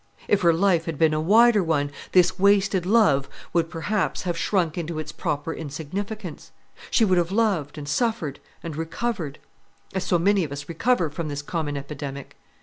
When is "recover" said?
10.67-11.11